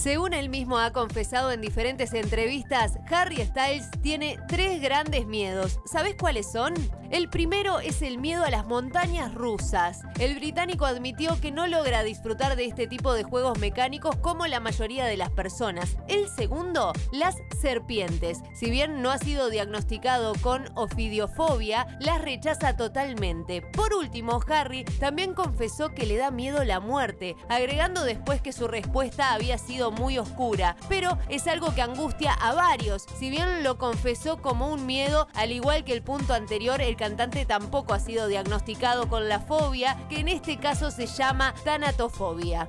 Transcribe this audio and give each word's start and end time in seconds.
Según 0.00 0.32
él 0.32 0.48
mismo 0.48 0.78
ha 0.78 0.94
confesado 0.94 1.52
en 1.52 1.60
diferentes 1.60 2.14
entrevistas, 2.14 2.98
Harry 3.10 3.36
Styles 3.44 3.90
tiene 4.00 4.38
tres 4.48 4.80
grandes 4.80 5.26
miedos. 5.26 5.78
¿Sabes 5.84 6.14
cuáles 6.18 6.50
son? 6.50 6.72
El 7.10 7.28
primero 7.28 7.80
es 7.80 8.00
el 8.00 8.16
miedo 8.16 8.44
a 8.44 8.50
las 8.50 8.64
montañas 8.64 9.34
rusas. 9.34 10.00
El 10.18 10.36
británico 10.36 10.86
admitió 10.86 11.38
que 11.40 11.50
no 11.50 11.66
logra 11.66 12.02
disfrutar 12.02 12.56
de 12.56 12.64
este 12.64 12.86
tipo 12.86 13.12
de 13.12 13.24
juegos 13.24 13.58
mecánicos 13.58 14.16
como 14.16 14.46
la 14.46 14.60
mayoría 14.60 15.04
de 15.04 15.18
las 15.18 15.30
personas. 15.30 15.98
El 16.08 16.28
segundo, 16.28 16.92
las 17.12 17.36
serpientes. 17.60 18.38
Si 18.54 18.70
bien 18.70 19.02
no 19.02 19.10
ha 19.10 19.18
sido 19.18 19.50
diagnosticado 19.50 20.32
con 20.40 20.70
ofidiofobia, 20.76 21.86
las 22.00 22.22
rechaza 22.22 22.74
totalmente. 22.76 23.60
Por 23.60 23.92
último, 23.92 24.40
Harry 24.48 24.84
también 24.98 25.34
confesó 25.34 25.90
que 25.90 26.06
le 26.06 26.16
da 26.16 26.30
miedo 26.30 26.64
la 26.64 26.80
muerte, 26.80 27.36
agregando 27.50 28.04
después 28.04 28.40
que 28.40 28.52
su 28.52 28.66
respuesta 28.66 29.34
había 29.34 29.58
sido 29.58 29.89
muy 29.90 30.18
oscura, 30.18 30.76
pero 30.88 31.18
es 31.28 31.46
algo 31.46 31.74
que 31.74 31.82
angustia 31.82 32.32
a 32.32 32.54
varios. 32.54 33.06
Si 33.18 33.30
bien 33.30 33.62
lo 33.62 33.78
confesó 33.78 34.40
como 34.40 34.68
un 34.68 34.86
miedo, 34.86 35.28
al 35.34 35.52
igual 35.52 35.84
que 35.84 35.92
el 35.92 36.02
punto 36.02 36.34
anterior, 36.34 36.80
el 36.80 36.96
cantante 36.96 37.44
tampoco 37.44 37.94
ha 37.94 38.00
sido 38.00 38.26
diagnosticado 38.26 39.08
con 39.08 39.28
la 39.28 39.40
fobia, 39.40 39.96
que 40.08 40.20
en 40.20 40.28
este 40.28 40.58
caso 40.58 40.90
se 40.90 41.06
llama 41.06 41.54
tanatofobia. 41.64 42.68